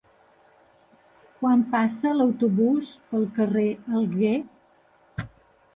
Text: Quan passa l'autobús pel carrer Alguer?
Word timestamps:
Quan 1.41 1.61
passa 1.75 2.15
l'autobús 2.21 2.91
pel 3.13 3.29
carrer 3.39 3.69
Alguer? 4.01 4.37